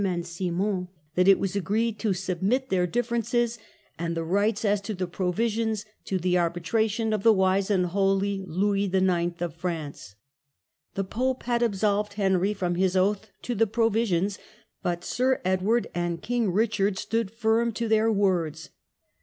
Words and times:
73 0.03 0.15
and 0.15 0.25
Simon 0.25 0.87
that 1.13 1.27
it 1.27 1.37
was 1.37 1.55
agreed 1.55 1.99
to 1.99 2.11
submit 2.11 2.69
their 2.69 2.87
differences, 2.87 3.59
and 3.99 4.17
the 4.17 4.23
rights 4.23 4.65
as 4.65 4.81
to 4.81 4.95
the 4.95 5.05
Provisions, 5.05 5.85
to 6.05 6.17
the 6.17 6.39
arbitration 6.39 7.13
of 7.13 7.21
the 7.21 7.31
wise 7.31 7.69
and 7.69 7.85
holy 7.85 8.43
Louis 8.47 8.85
IX. 8.85 9.39
of 9.43 9.53
France. 9.53 10.15
The 10.95 11.03
pope 11.03 11.43
had 11.43 11.61
absolved 11.61 12.13
Henry 12.15 12.55
from 12.55 12.73
his 12.73 12.97
oath 12.97 13.29
to 13.43 13.53
the 13.53 13.67
Provisions, 13.67 14.39
but 14.81 15.03
Sir 15.03 15.39
Edward 15.45 15.85
and 15.93 16.19
King 16.19 16.49
Richard 16.51 16.97
stood 16.97 17.29
firm 17.29 17.71
to 17.73 17.87
their 17.87 18.11
words. 18.11 18.71